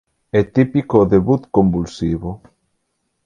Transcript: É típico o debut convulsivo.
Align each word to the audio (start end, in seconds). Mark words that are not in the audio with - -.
É 0.39 0.41
típico 0.55 0.95
o 1.03 1.09
debut 1.13 1.41
convulsivo. 1.55 2.31